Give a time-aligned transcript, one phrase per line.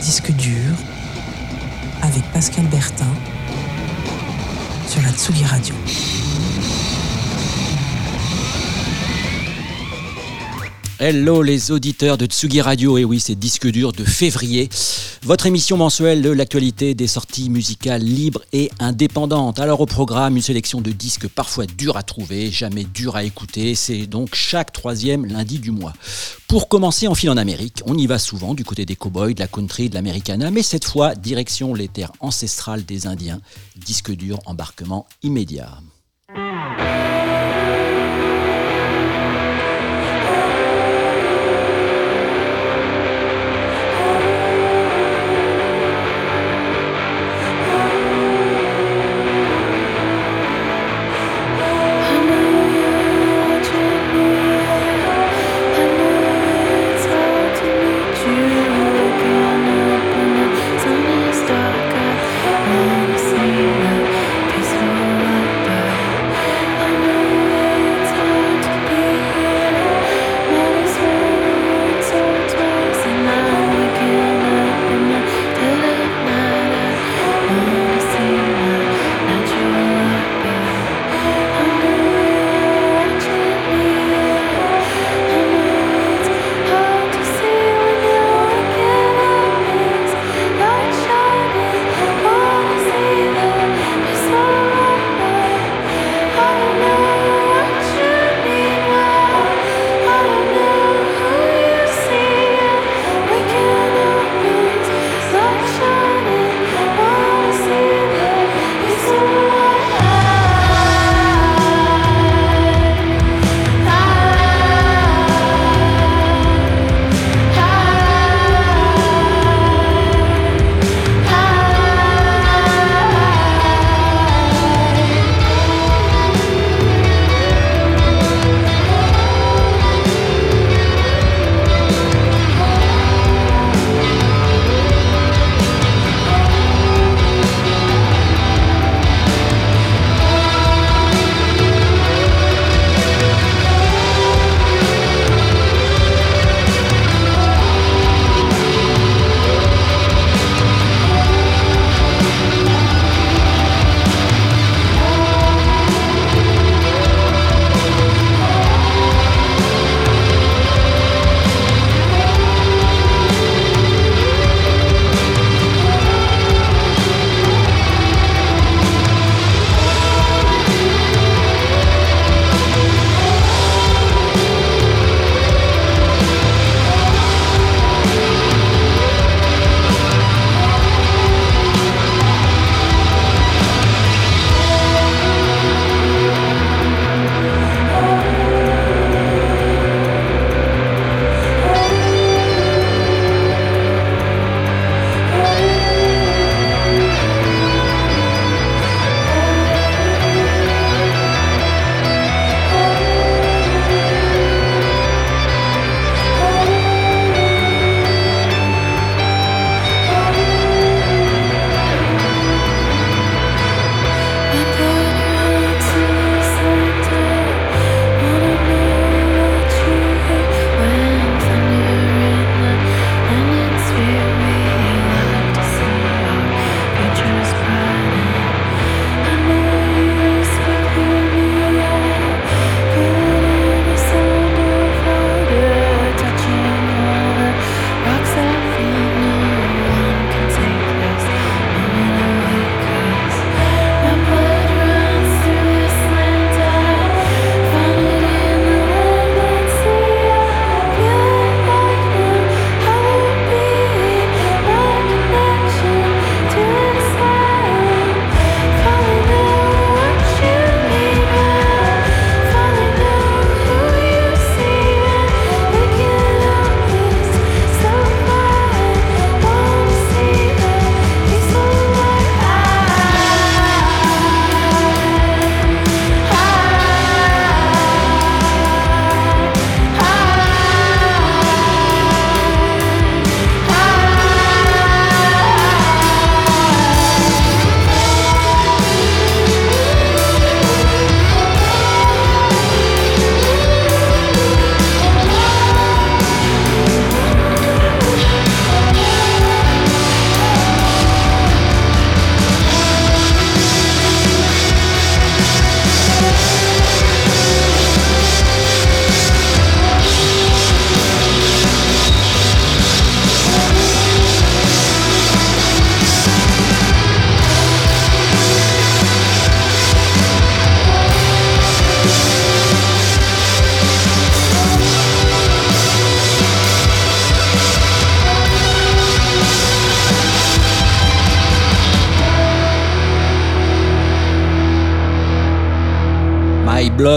[0.00, 0.76] Disque dur
[2.02, 3.04] avec Pascal Bertin
[4.86, 5.74] sur la Tsugi Radio.
[11.00, 14.68] Hello les auditeurs de Tsugi Radio, et oui c'est disque dur de février,
[15.22, 19.58] votre émission mensuelle de l'actualité des sorties musicales libres et indépendantes.
[19.58, 23.74] Alors au programme, une sélection de disques parfois durs à trouver, jamais durs à écouter,
[23.74, 25.92] c'est donc chaque troisième lundi du mois.
[26.46, 29.40] Pour commencer en fil en Amérique, on y va souvent du côté des cowboys, de
[29.40, 33.40] la country, de l'americana, mais cette fois direction les terres ancestrales des Indiens,
[33.76, 35.80] disque dur embarquement immédiat.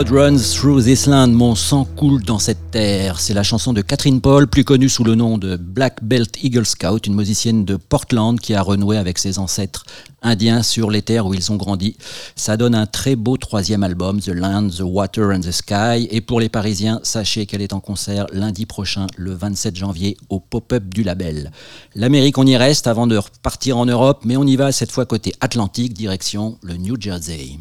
[0.04, 3.20] Blood runs through this land, mon sang coule dans cette terre.
[3.20, 6.66] C'est la chanson de Catherine Paul, plus connue sous le nom de Black Belt Eagle
[6.66, 9.86] Scout, une musicienne de Portland qui a renoué avec ses ancêtres
[10.24, 11.98] indiens sur les terres où ils ont grandi.
[12.36, 16.08] Ça donne un très beau troisième album, The Land, The Water and the Sky.
[16.10, 20.40] Et pour les Parisiens, sachez qu'elle est en concert lundi prochain, le 27 janvier, au
[20.40, 21.52] pop-up du label.
[21.94, 25.06] L'Amérique, on y reste avant de repartir en Europe, mais on y va cette fois
[25.06, 27.60] côté Atlantique, direction le New Jersey.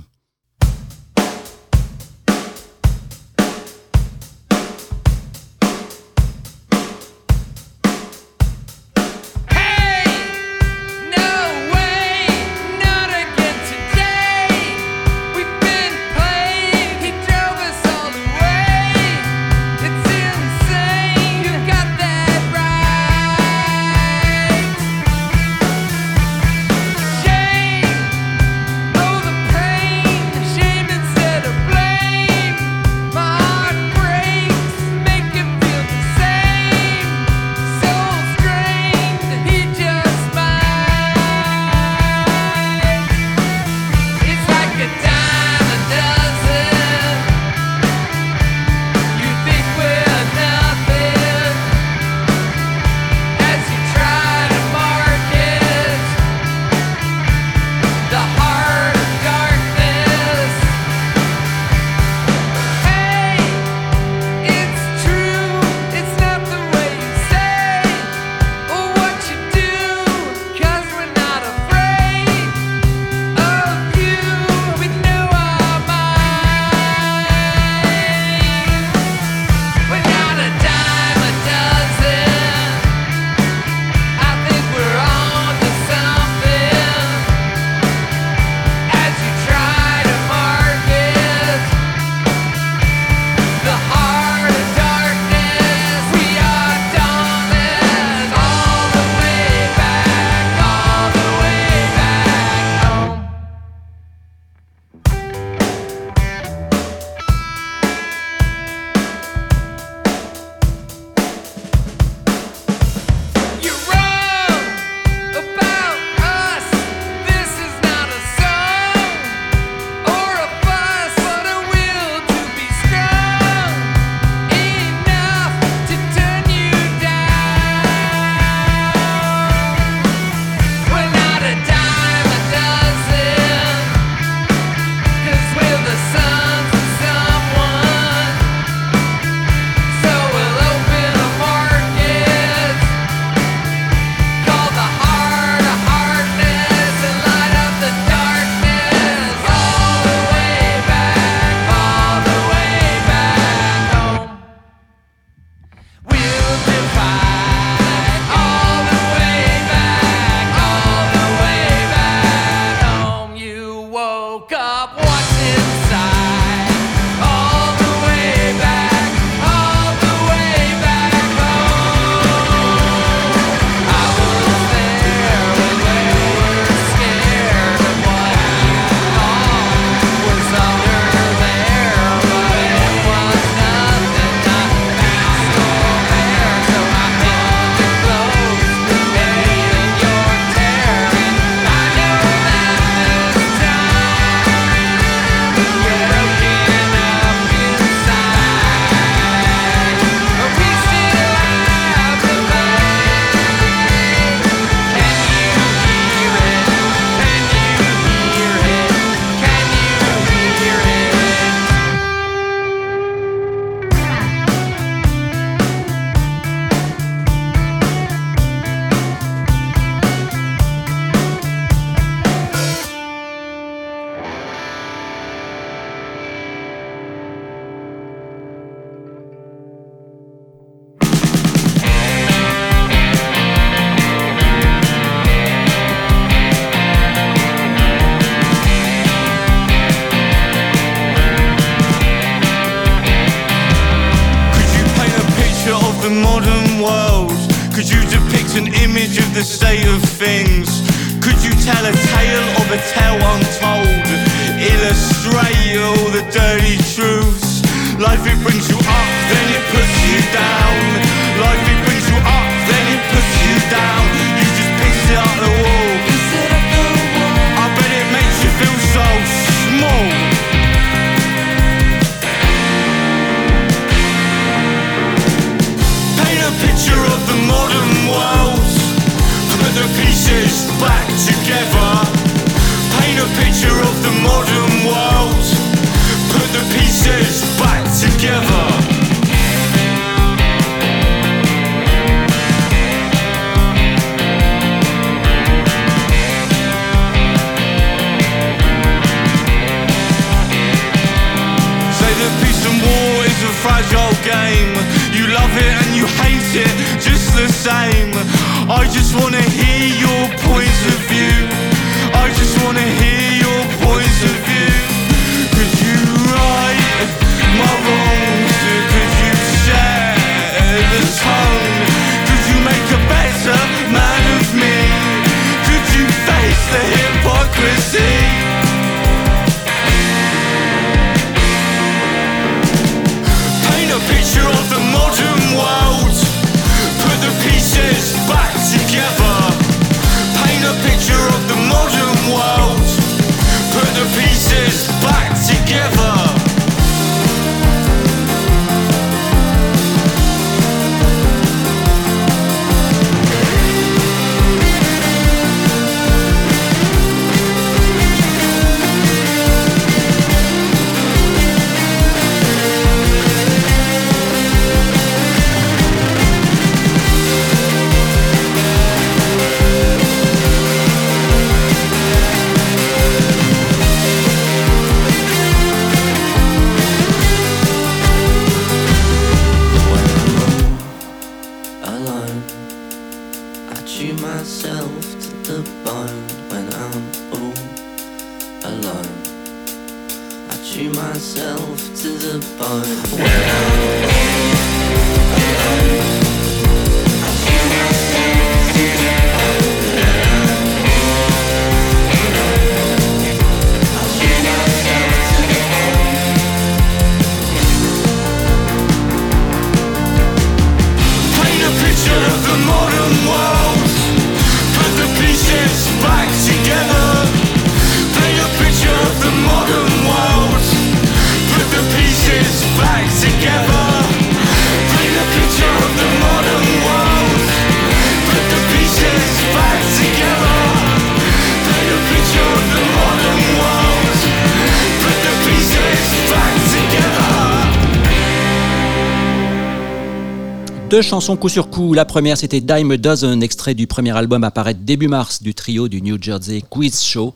[440.90, 441.94] Deux chansons coup sur coup.
[441.94, 445.86] La première, c'était Dime a Dozen, extrait du premier album à début mars du trio
[445.86, 447.32] du New Jersey Quiz Show,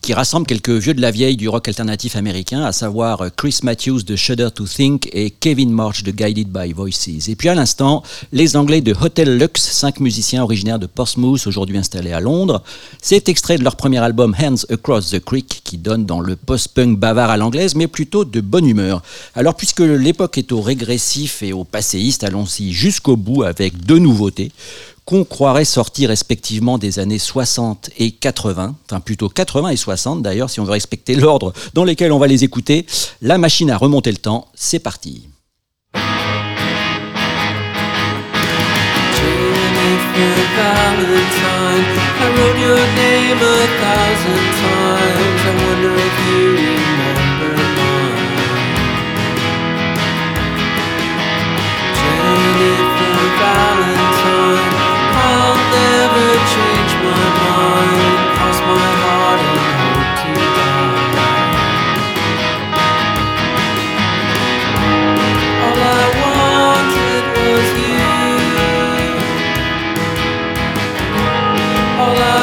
[0.00, 4.02] qui rassemble quelques vieux de la vieille du rock alternatif américain, à savoir Chris Matthews
[4.02, 7.28] de Shudder to Think et Kevin March de Guided by Voices.
[7.28, 11.78] Et puis à l'instant, les Anglais de Hotel Lux, cinq musiciens originaires de Portsmouth, aujourd'hui
[11.78, 12.64] installés à Londres.
[13.00, 16.98] C'est extrait de leur premier album Hands Across the Creek, qui donne dans le post-punk
[16.98, 19.00] bavard à l'anglaise, mais plutôt de bonne humeur.
[19.36, 23.98] Alors puisque l'époque est au régressif et au passéiste, allons-y juste jusqu'au bout avec deux
[23.98, 24.52] nouveautés
[25.04, 30.48] qu'on croirait sortir respectivement des années 60 et 80, enfin plutôt 80 et 60 d'ailleurs,
[30.48, 32.86] si on veut respecter l'ordre dans lequel on va les écouter.
[33.20, 35.28] La machine à remonter le temps, c'est parti.
[53.40, 54.74] valentine
[55.28, 58.18] I'll never change my mind.
[58.36, 61.16] Cross my heart and hope to die.
[65.64, 68.12] All I wanted was you.
[72.02, 72.35] All I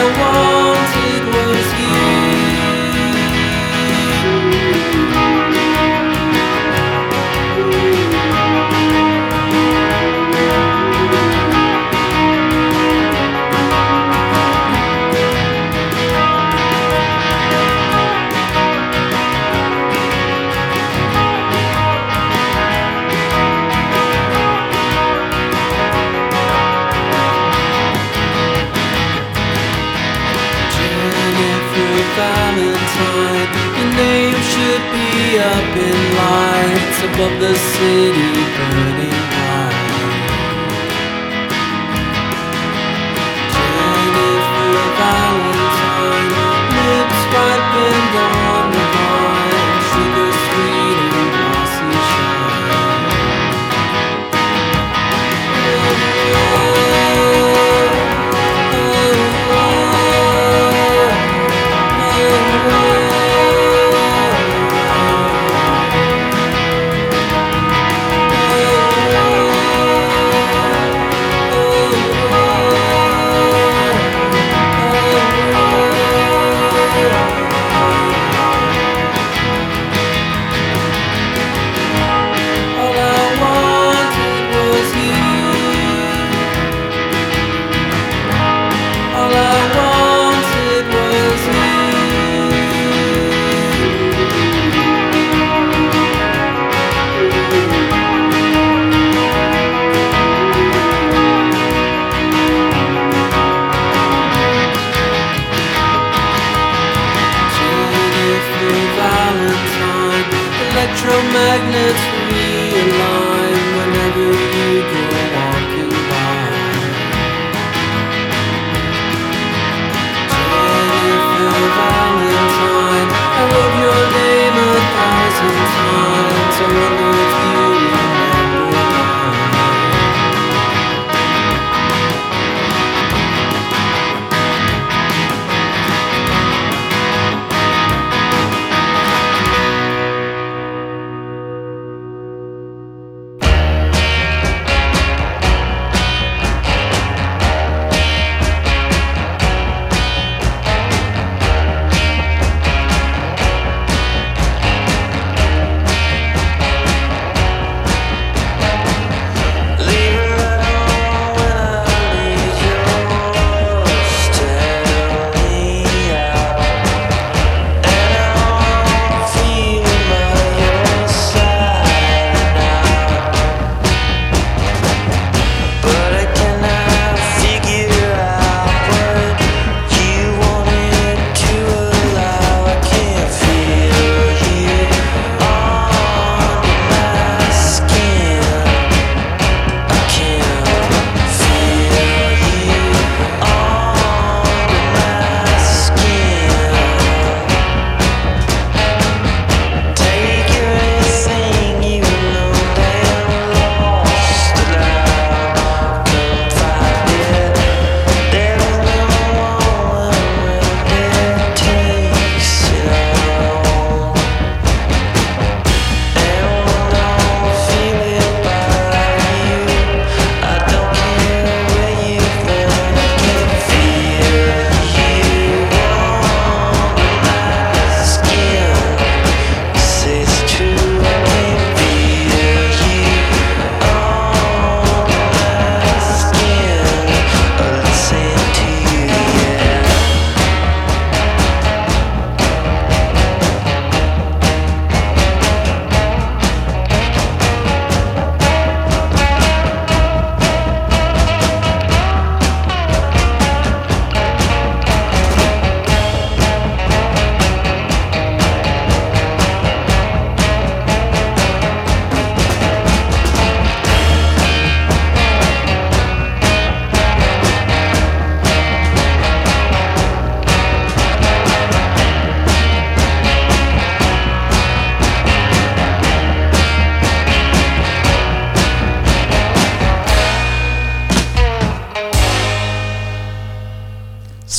[37.03, 39.02] above the city burning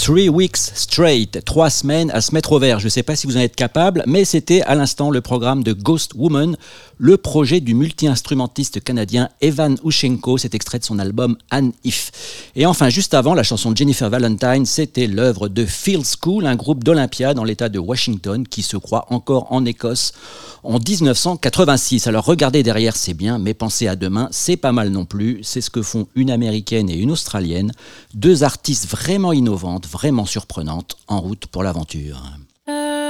[0.04, 2.78] Three Weeks Straight, trois semaines à se mettre au vert.
[2.78, 5.64] Je ne sais pas si vous en êtes capable, mais c'était à l'instant le programme
[5.64, 6.58] de Ghost Woman,
[6.98, 10.36] le projet du multi-instrumentiste canadien Evan Ushenko.
[10.36, 12.12] C'est extrait de son album Anne If.
[12.54, 16.54] Et enfin, juste avant, la chanson de Jennifer Valentine, c'était l'œuvre de Field School, un
[16.54, 20.12] groupe d'Olympia dans l'état de Washington qui se croit encore en Écosse
[20.64, 22.06] en 1986.
[22.06, 25.40] Alors regardez derrière, c'est bien, mais pensez à demain, c'est pas mal non plus.
[25.42, 27.72] C'est ce que font une américaine et une australienne,
[28.14, 32.20] deux artistes vraiment innovantes, vraiment surprenantes, en route pour l'aventure.
[32.66, 33.03] Pascal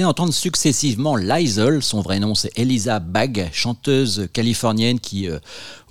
[0.00, 5.38] vient d'entendre successivement Lizel, son vrai nom c'est Elisa Bagg, chanteuse californienne qui euh,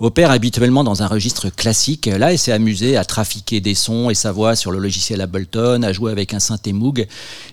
[0.00, 2.06] opère habituellement dans un registre classique.
[2.06, 5.82] Là, elle s'est amusée à trafiquer des sons et sa voix sur le logiciel Ableton,
[5.82, 7.06] à jouer avec un synthé Moog.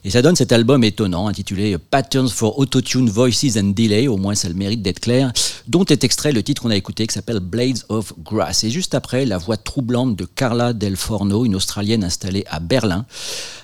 [0.03, 4.35] Et ça donne cet album étonnant intitulé Patterns for Autotune Voices and Delay, au moins
[4.35, 5.31] ça le mérite d'être clair,
[5.67, 8.63] dont est extrait le titre qu'on a écouté qui s'appelle Blades of Grass.
[8.63, 13.05] Et juste après, la voix troublante de Carla Del Forno, une Australienne installée à Berlin,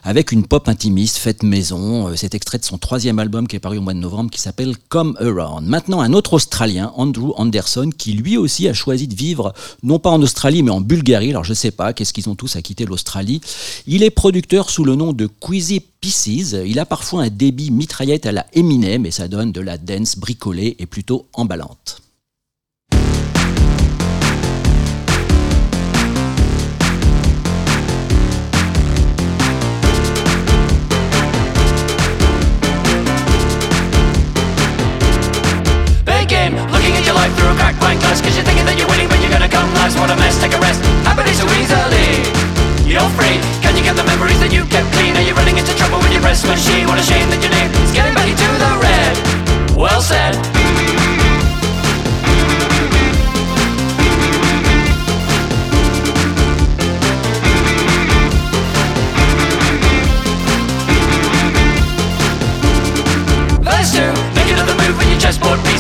[0.03, 2.09] avec une pop intimiste faite maison.
[2.09, 4.75] Euh, cet extrait son troisième album qui est paru au mois de novembre qui s'appelle
[4.89, 5.67] Come Around.
[5.67, 10.09] Maintenant, un autre Australien, Andrew Anderson, qui lui aussi a choisi de vivre non pas
[10.09, 11.29] en Australie mais en Bulgarie.
[11.31, 13.41] Alors je sais pas, qu'est-ce qu'ils ont tous à quitter l'Australie.
[13.87, 16.55] Il est producteur sous le nom de Queasy Pieces.
[16.65, 20.17] Il a parfois un débit mitraillette à la Eminem et ça donne de la dance
[20.17, 22.02] bricolée et plutôt emballante.
[37.79, 39.97] Close Cause you're thinking that you're winning But you're gonna come last.
[39.97, 40.83] What a mess, take a rest.
[41.07, 42.23] Happily so easily
[42.85, 43.39] You're free.
[43.63, 45.15] Can you get the memories that you kept clean?
[45.17, 46.85] Are you running into trouble with your press machine?
[46.85, 49.13] What a shame that your name is getting back into the red.
[49.77, 50.35] Well said.
[65.23, 65.72] Chessboard piece But I really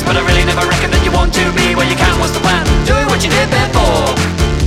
[1.23, 2.63] want to be Where you can, what's the plan?
[2.83, 4.11] Doing what you did before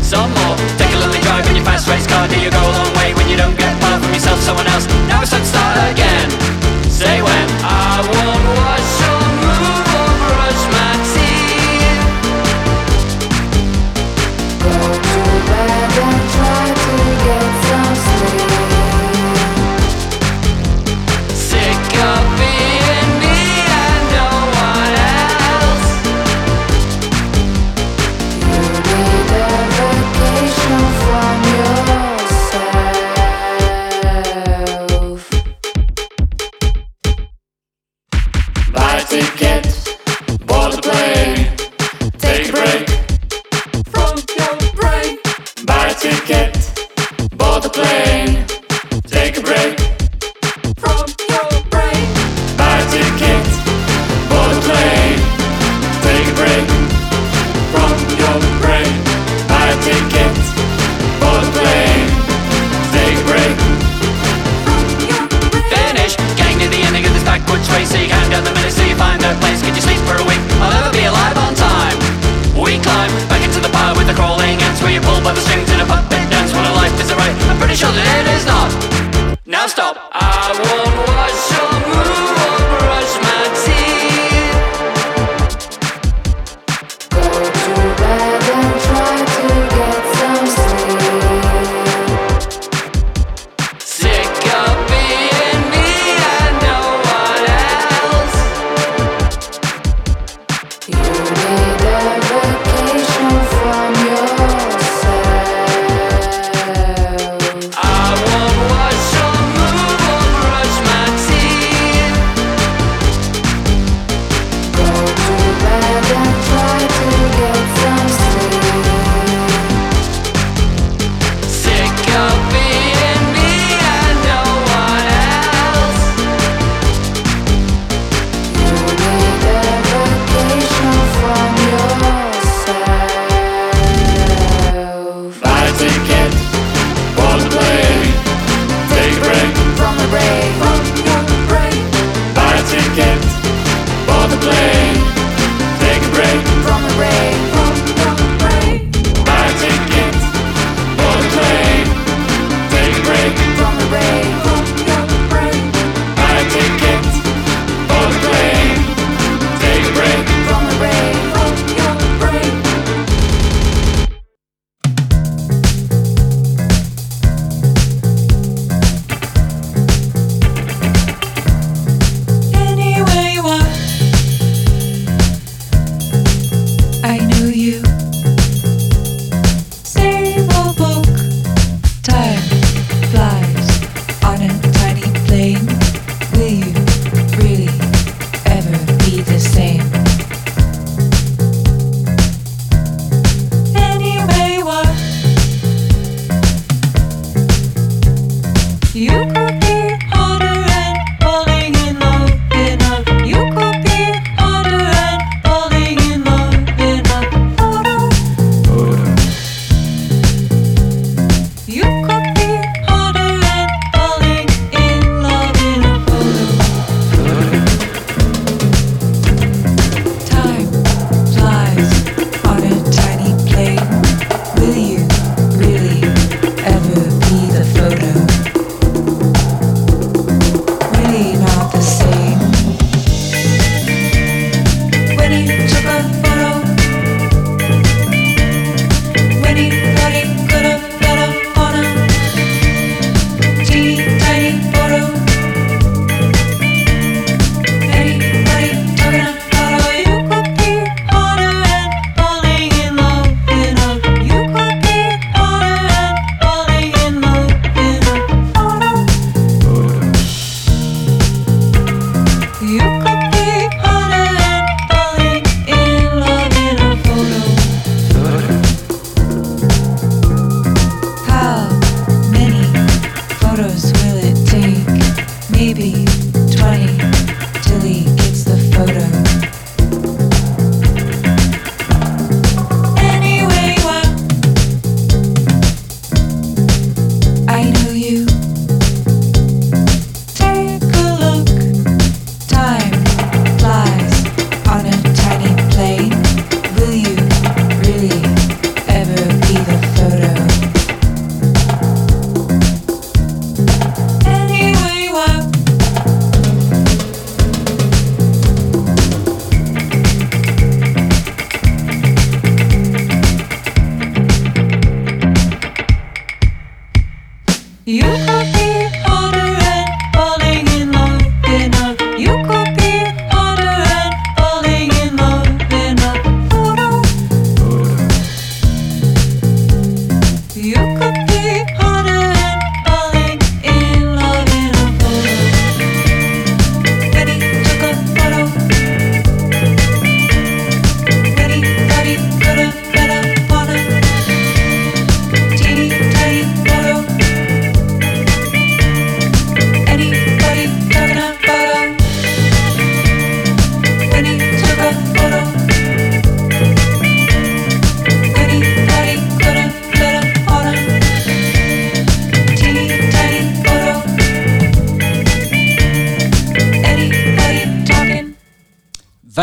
[0.01, 2.73] Some more Take a little drive in your fast race car Do you go a
[2.81, 4.89] long way when you don't get far from yourself, someone else?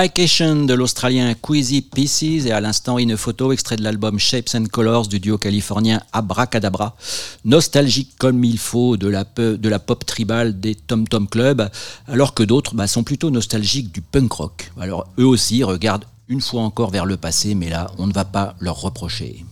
[0.03, 5.07] De l'Australien Queasy Pieces et à l'instant une photo extrait de l'album Shapes and Colors
[5.07, 6.97] du duo californien Abracadabra,
[7.45, 11.69] nostalgique comme il faut de la, pop tribale des Tom Tom Club,
[12.09, 14.73] alors que d'autres bah, sont plutôt nostalgiques du punk rock.
[14.77, 18.25] Alors eux aussi regardent une fois encore vers le passé, mais là on ne va
[18.25, 19.45] pas leur reprocher.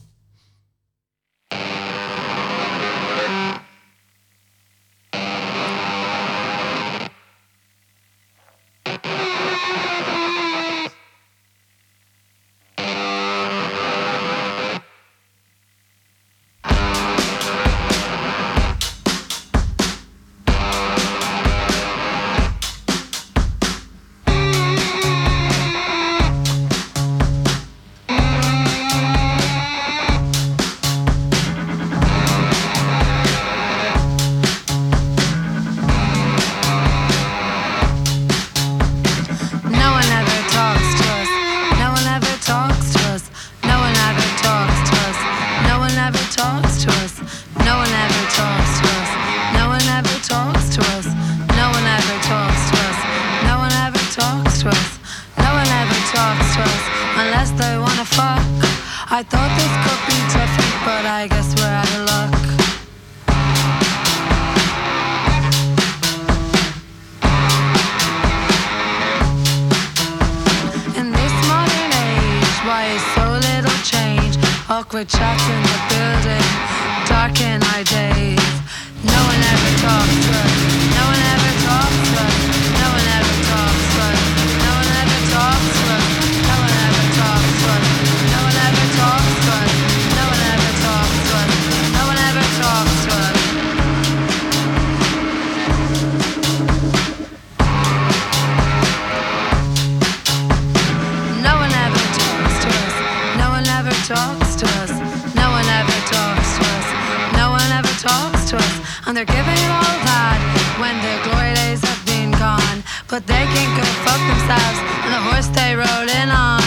[109.11, 110.39] and they're giving it all that
[110.79, 112.81] when their glory days have been gone.
[113.09, 116.60] But they can't go fuck themselves and the horse they rode in on.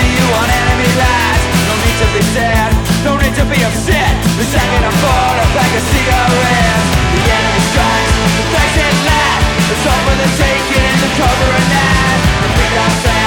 [0.00, 2.70] of you on enemy lines No need to be sad,
[3.04, 4.14] no need to be upset.
[4.40, 9.42] The second I fall, a pack of cigarettes, The enemy strikes, the flexing light
[9.72, 12.18] It's all for the taking in the cover of night.
[12.42, 13.19] The big outside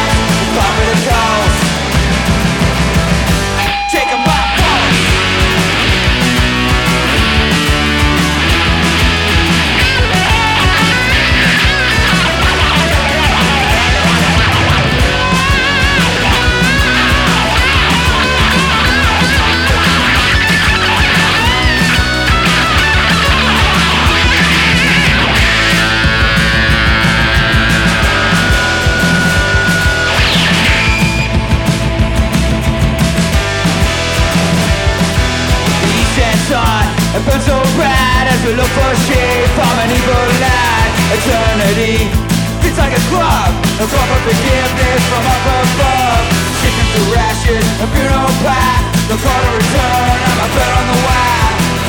[38.44, 40.92] we look for shade from an evil light.
[41.16, 42.12] Eternity
[42.60, 46.24] feels like a club, a club of forgiveness from up above.
[46.60, 50.18] Chicken to rashes, a funeral pie, no call to return.
[50.28, 51.34] I'm a bet on the wire.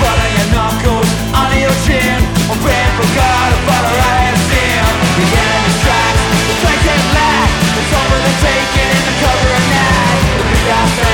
[0.05, 2.21] On your knuckles, under your chin.
[2.47, 4.85] I'm praying for God to follow right and sin.
[5.17, 7.55] The enemy strikes, the flanks at last.
[7.83, 10.21] It's over the taking in the cover of night.
[10.39, 11.14] The big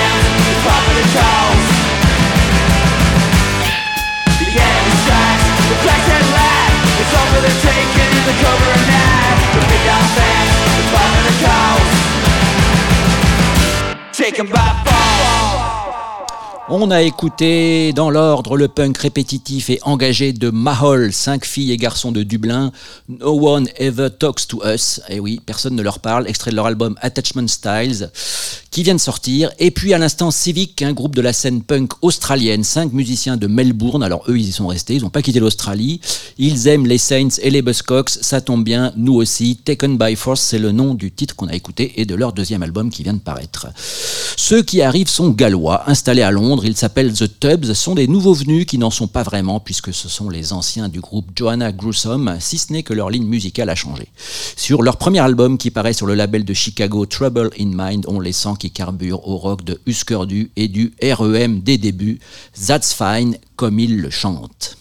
[14.40, 15.79] Taken by force
[16.72, 21.76] On a écouté dans l'ordre le punk répétitif et engagé de Mahol, cinq filles et
[21.76, 22.70] garçons de Dublin.
[23.08, 25.00] No one ever talks to us.
[25.08, 26.28] Et oui, personne ne leur parle.
[26.28, 28.12] Extrait de leur album Attachment Styles,
[28.70, 29.50] qui vient de sortir.
[29.58, 33.48] Et puis à l'instant Civic, un groupe de la scène punk australienne, cinq musiciens de
[33.48, 34.04] Melbourne.
[34.04, 34.94] Alors eux, ils y sont restés.
[34.94, 36.00] Ils n'ont pas quitté l'Australie.
[36.38, 38.10] Ils aiment les Saints et les Buzzcocks.
[38.10, 39.56] Ça tombe bien, nous aussi.
[39.56, 42.62] Taken by Force, c'est le nom du titre qu'on a écouté et de leur deuxième
[42.62, 43.66] album qui vient de paraître.
[44.36, 46.59] Ceux qui arrivent sont gallois, installés à Londres.
[46.64, 50.08] Ils s'appellent The Tubbs, sont des nouveaux venus qui n'en sont pas vraiment puisque ce
[50.08, 53.74] sont les anciens du groupe Joanna Gruesome, si ce n'est que leur ligne musicale a
[53.74, 54.08] changé.
[54.56, 58.20] Sur leur premier album qui paraît sur le label de Chicago Trouble in Mind, on
[58.20, 62.20] les sent qui carburent au rock de Husker Du et du REM des débuts.
[62.66, 64.79] That's fine, comme ils le chantent.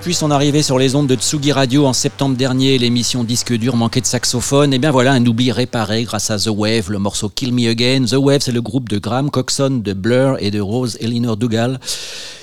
[0.00, 3.76] Depuis son arrivée sur les ondes de Tsugi Radio en septembre dernier, l'émission Disque dur
[3.76, 4.72] manquait de saxophone.
[4.72, 8.06] Et bien voilà, un oubli réparé grâce à The Wave, le morceau Kill Me Again.
[8.06, 11.78] The Wave, c'est le groupe de Graham Coxon, de Blur et de Rose Eleanor Dougal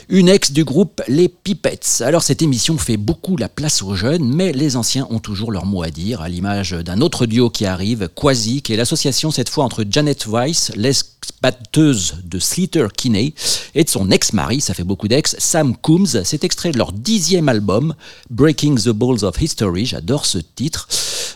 [0.09, 2.01] une ex du groupe Les Pipettes.
[2.05, 5.65] Alors cette émission fait beaucoup la place aux jeunes, mais les anciens ont toujours leur
[5.65, 9.49] mot à dire, à l'image d'un autre duo qui arrive, Quasi, qui est l'association cette
[9.49, 13.33] fois entre Janet Weiss, l'ex-batteuse de Sleater Kinney,
[13.75, 16.23] et de son ex-mari, ça fait beaucoup d'ex, Sam Coombs.
[16.23, 17.93] C'est extrait de leur dixième album,
[18.29, 20.87] Breaking the Balls of History, j'adore ce titre.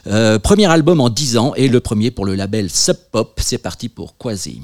[0.07, 3.39] Euh, premier album en dix ans et le premier pour le label Sub Pop.
[3.43, 4.61] C'est parti pour Quasi.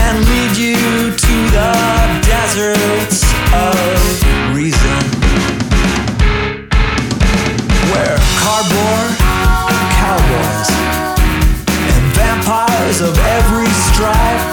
[0.00, 1.72] And lead you to the
[2.24, 3.76] deserts of
[4.54, 5.00] reason,
[7.90, 9.10] where cardboard
[10.00, 10.70] cowboys
[11.94, 14.49] and vampires of every stripe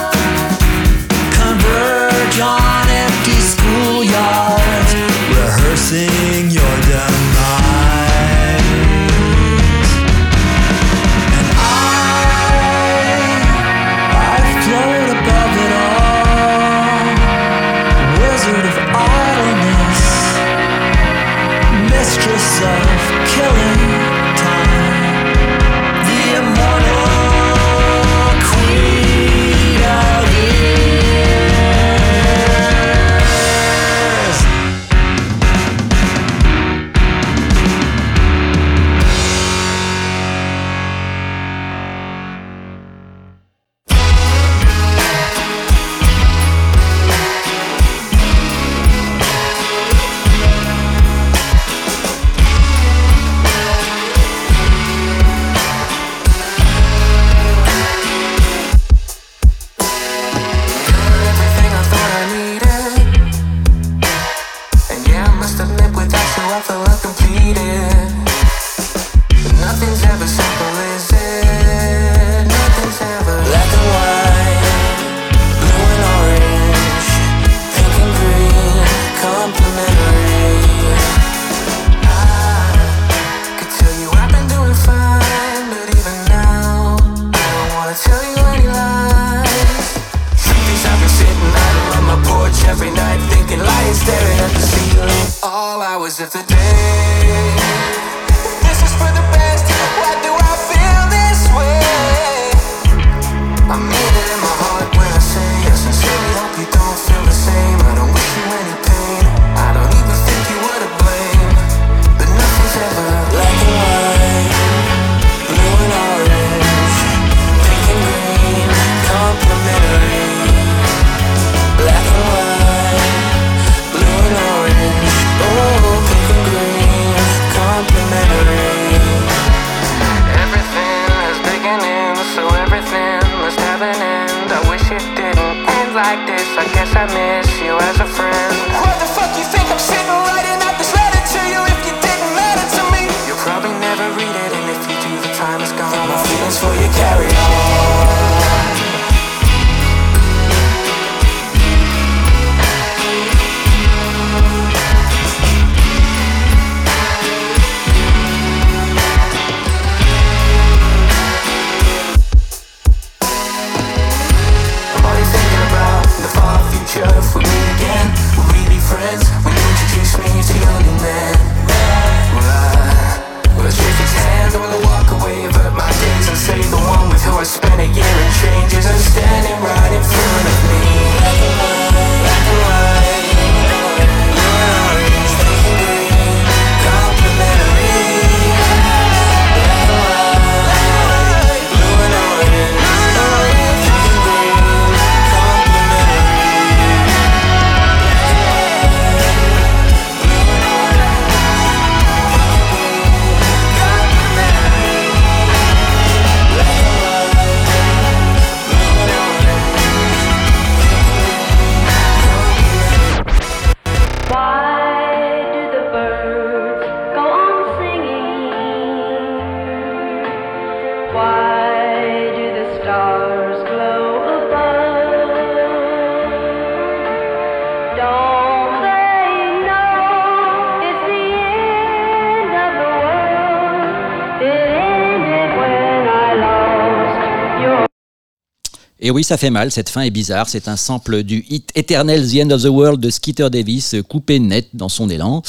[239.00, 242.28] Et oui, ça fait mal, cette fin est bizarre, c'est un sample du hit éternel
[242.28, 245.42] The End of the World de Skeeter Davis, coupé net dans son élan.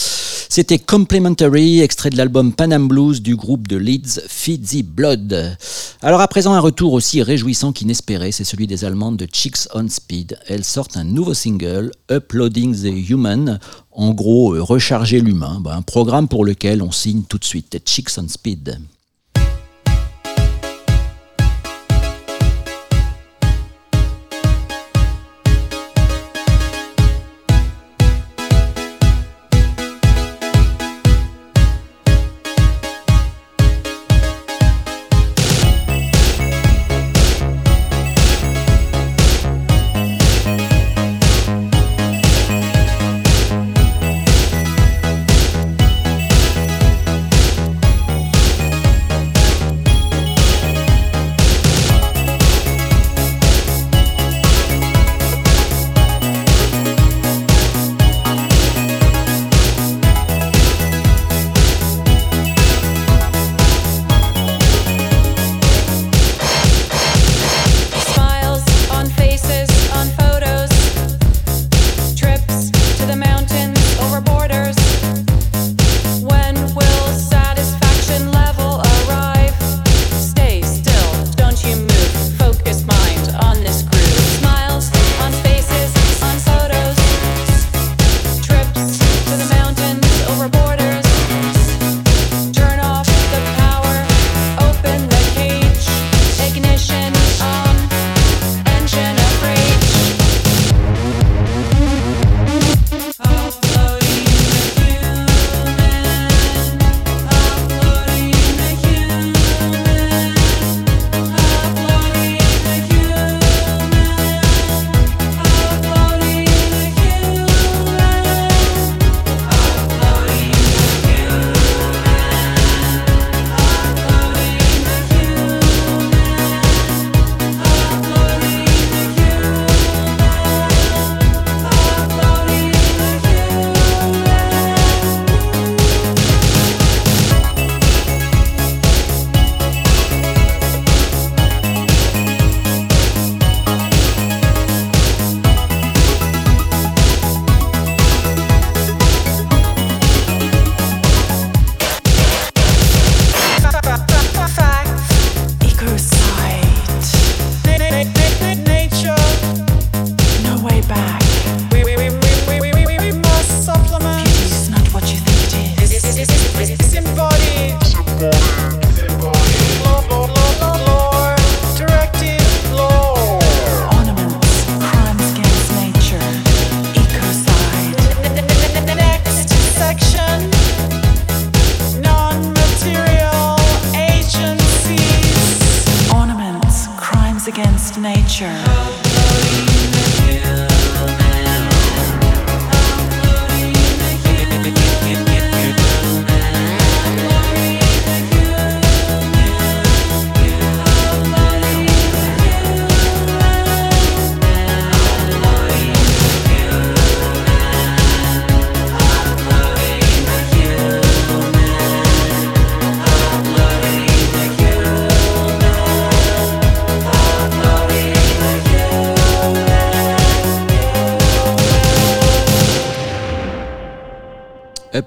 [0.52, 5.58] C'était Complementary, extrait de l'album Panam Blues du groupe de Leeds Fizzy Blood.
[6.04, 9.88] Alors à présent, un retour aussi réjouissant qu'inespéré, c'est celui des Allemandes de Chicks on
[9.90, 10.38] Speed.
[10.48, 13.60] Elles sortent un nouveau single, Uploading the Human,
[13.92, 17.82] en gros, euh, recharger l'humain, bah, un programme pour lequel on signe tout de suite
[17.84, 18.80] Chicks on Speed.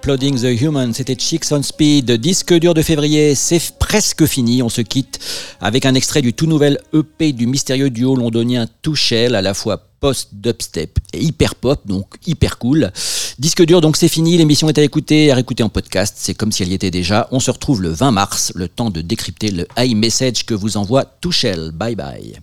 [0.03, 4.69] Uploading the Human, c'était Chicks on Speed, disque dur de février, c'est presque fini, on
[4.69, 5.21] se quitte
[5.61, 9.81] avec un extrait du tout nouvel EP du mystérieux duo londonien Touchel, à la fois
[10.01, 12.91] post-dubstep et hyper pop, donc hyper cool.
[13.39, 16.51] Disque dur, donc c'est fini, l'émission est à écouter, à réécouter en podcast, c'est comme
[16.51, 17.29] si elle y était déjà.
[17.31, 21.05] On se retrouve le 20 mars, le temps de décrypter le iMessage que vous envoie
[21.05, 21.71] Touchel.
[21.71, 22.41] Bye bye.